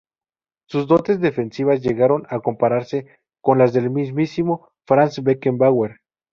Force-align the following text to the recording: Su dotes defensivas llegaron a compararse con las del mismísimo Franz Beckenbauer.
Su 0.67 0.87
dotes 0.87 1.19
defensivas 1.21 1.83
llegaron 1.83 2.25
a 2.29 2.39
compararse 2.39 3.05
con 3.39 3.59
las 3.59 3.71
del 3.71 3.91
mismísimo 3.91 4.67
Franz 4.87 5.19
Beckenbauer. 5.21 5.97